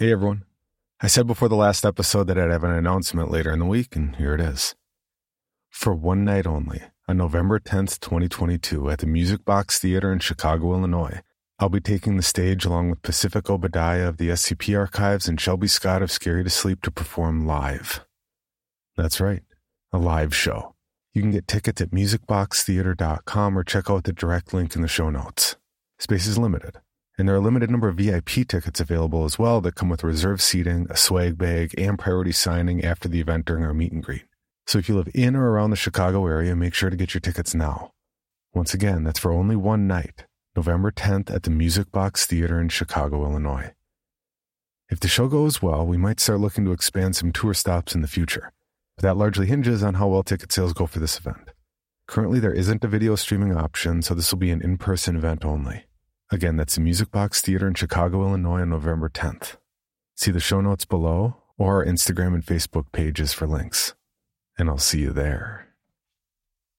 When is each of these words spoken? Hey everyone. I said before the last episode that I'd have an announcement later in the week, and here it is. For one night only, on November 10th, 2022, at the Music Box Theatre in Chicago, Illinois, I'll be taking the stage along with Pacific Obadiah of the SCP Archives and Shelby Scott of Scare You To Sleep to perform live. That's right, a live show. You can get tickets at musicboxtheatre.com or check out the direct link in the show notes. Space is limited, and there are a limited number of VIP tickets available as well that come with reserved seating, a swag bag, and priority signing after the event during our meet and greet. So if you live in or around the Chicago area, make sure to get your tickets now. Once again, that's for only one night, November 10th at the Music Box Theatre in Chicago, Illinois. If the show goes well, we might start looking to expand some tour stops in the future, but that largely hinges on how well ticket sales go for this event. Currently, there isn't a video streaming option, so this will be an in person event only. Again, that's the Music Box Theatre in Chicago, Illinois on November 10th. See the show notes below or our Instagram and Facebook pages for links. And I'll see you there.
Hey 0.00 0.12
everyone. 0.12 0.44
I 1.02 1.08
said 1.08 1.26
before 1.26 1.50
the 1.50 1.56
last 1.56 1.84
episode 1.84 2.24
that 2.28 2.38
I'd 2.38 2.50
have 2.50 2.64
an 2.64 2.70
announcement 2.70 3.30
later 3.30 3.52
in 3.52 3.58
the 3.58 3.66
week, 3.66 3.94
and 3.94 4.16
here 4.16 4.34
it 4.34 4.40
is. 4.40 4.74
For 5.68 5.94
one 5.94 6.24
night 6.24 6.46
only, 6.46 6.80
on 7.06 7.18
November 7.18 7.60
10th, 7.60 8.00
2022, 8.00 8.88
at 8.88 9.00
the 9.00 9.06
Music 9.06 9.44
Box 9.44 9.78
Theatre 9.78 10.10
in 10.10 10.18
Chicago, 10.20 10.72
Illinois, 10.72 11.20
I'll 11.58 11.68
be 11.68 11.82
taking 11.82 12.16
the 12.16 12.22
stage 12.22 12.64
along 12.64 12.88
with 12.88 13.02
Pacific 13.02 13.50
Obadiah 13.50 14.08
of 14.08 14.16
the 14.16 14.30
SCP 14.30 14.74
Archives 14.74 15.28
and 15.28 15.38
Shelby 15.38 15.68
Scott 15.68 16.00
of 16.00 16.10
Scare 16.10 16.38
You 16.38 16.44
To 16.44 16.48
Sleep 16.48 16.80
to 16.80 16.90
perform 16.90 17.46
live. 17.46 18.06
That's 18.96 19.20
right, 19.20 19.42
a 19.92 19.98
live 19.98 20.34
show. 20.34 20.76
You 21.12 21.20
can 21.20 21.30
get 21.30 21.46
tickets 21.46 21.82
at 21.82 21.90
musicboxtheatre.com 21.90 23.58
or 23.58 23.64
check 23.64 23.90
out 23.90 24.04
the 24.04 24.14
direct 24.14 24.54
link 24.54 24.74
in 24.74 24.80
the 24.80 24.88
show 24.88 25.10
notes. 25.10 25.56
Space 25.98 26.26
is 26.26 26.38
limited, 26.38 26.78
and 27.18 27.28
there 27.28 27.34
are 27.34 27.38
a 27.38 27.42
limited 27.42 27.70
number 27.70 27.88
of 27.88 27.96
VIP 27.96 28.46
tickets 28.48 28.80
available 28.80 29.24
as 29.24 29.38
well 29.38 29.60
that 29.60 29.74
come 29.74 29.88
with 29.88 30.04
reserved 30.04 30.40
seating, 30.40 30.86
a 30.90 30.96
swag 30.96 31.36
bag, 31.36 31.74
and 31.78 31.98
priority 31.98 32.32
signing 32.32 32.84
after 32.84 33.08
the 33.08 33.20
event 33.20 33.44
during 33.44 33.64
our 33.64 33.74
meet 33.74 33.92
and 33.92 34.02
greet. 34.02 34.24
So 34.66 34.78
if 34.78 34.88
you 34.88 34.96
live 34.96 35.08
in 35.14 35.36
or 35.36 35.50
around 35.50 35.70
the 35.70 35.76
Chicago 35.76 36.26
area, 36.26 36.54
make 36.54 36.74
sure 36.74 36.90
to 36.90 36.96
get 36.96 37.12
your 37.12 37.20
tickets 37.20 37.54
now. 37.54 37.92
Once 38.54 38.72
again, 38.74 39.04
that's 39.04 39.18
for 39.18 39.32
only 39.32 39.56
one 39.56 39.86
night, 39.86 40.26
November 40.56 40.90
10th 40.90 41.30
at 41.30 41.42
the 41.44 41.50
Music 41.50 41.92
Box 41.92 42.26
Theatre 42.26 42.60
in 42.60 42.68
Chicago, 42.68 43.24
Illinois. 43.24 43.72
If 44.88 44.98
the 44.98 45.08
show 45.08 45.28
goes 45.28 45.62
well, 45.62 45.86
we 45.86 45.96
might 45.96 46.20
start 46.20 46.40
looking 46.40 46.64
to 46.64 46.72
expand 46.72 47.14
some 47.14 47.32
tour 47.32 47.54
stops 47.54 47.94
in 47.94 48.02
the 48.02 48.08
future, 48.08 48.52
but 48.96 49.02
that 49.02 49.16
largely 49.16 49.46
hinges 49.46 49.82
on 49.82 49.94
how 49.94 50.08
well 50.08 50.22
ticket 50.22 50.50
sales 50.50 50.72
go 50.72 50.86
for 50.86 50.98
this 50.98 51.18
event. 51.18 51.50
Currently, 52.08 52.40
there 52.40 52.52
isn't 52.52 52.82
a 52.82 52.88
video 52.88 53.14
streaming 53.14 53.56
option, 53.56 54.02
so 54.02 54.14
this 54.14 54.32
will 54.32 54.40
be 54.40 54.50
an 54.50 54.62
in 54.62 54.78
person 54.78 55.14
event 55.14 55.44
only. 55.44 55.84
Again, 56.32 56.56
that's 56.56 56.76
the 56.76 56.80
Music 56.80 57.10
Box 57.10 57.40
Theatre 57.40 57.66
in 57.66 57.74
Chicago, 57.74 58.22
Illinois 58.22 58.60
on 58.60 58.70
November 58.70 59.08
10th. 59.08 59.56
See 60.14 60.30
the 60.30 60.38
show 60.38 60.60
notes 60.60 60.84
below 60.84 61.38
or 61.58 61.78
our 61.78 61.84
Instagram 61.84 62.34
and 62.34 62.46
Facebook 62.46 62.92
pages 62.92 63.32
for 63.32 63.48
links. 63.48 63.94
And 64.56 64.68
I'll 64.68 64.78
see 64.78 65.00
you 65.00 65.10
there. 65.10 65.69